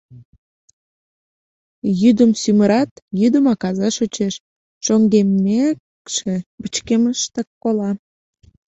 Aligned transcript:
Йӱдым 2.01 2.31
сӱмырат, 2.41 2.91
йӱдымак 3.19 3.61
аза 3.69 3.89
шочеш, 3.97 4.33
шоҥгеммекше, 4.85 6.33
пычкемыштак 6.61 7.47
кола. 7.63 7.91